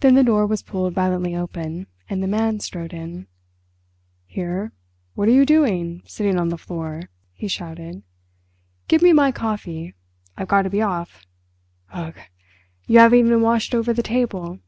Then 0.00 0.16
the 0.16 0.22
door 0.22 0.46
was 0.46 0.62
pulled 0.62 0.92
violently 0.92 1.34
open 1.34 1.86
and 2.10 2.22
the 2.22 2.26
Man 2.28 2.60
strode 2.60 2.92
in. 2.92 3.26
"Here, 4.26 4.72
what 5.14 5.28
are 5.28 5.32
you 5.32 5.46
doing, 5.46 6.02
sitting 6.04 6.38
on 6.38 6.50
the 6.50 6.58
floor?" 6.58 7.04
he 7.32 7.48
shouted. 7.48 8.02
"Give 8.86 9.00
me 9.00 9.14
my 9.14 9.32
coffee. 9.32 9.94
I've 10.36 10.48
got 10.48 10.64
to 10.64 10.68
be 10.68 10.82
off. 10.82 11.24
Ugh! 11.90 12.18
You 12.86 12.98
haven't 12.98 13.20
even 13.20 13.40
washed 13.40 13.74
over 13.74 13.94
the 13.94 14.02
table." 14.02 14.58